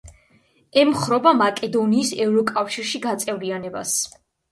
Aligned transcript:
ემხრობა 0.83 1.33
მაკედონიის 1.41 2.13
ევროკავშირში 2.25 3.03
გაწევრიანებას. 3.05 3.93